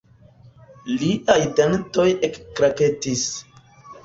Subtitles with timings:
[1.01, 3.29] Liaj dentoj ekklaketis.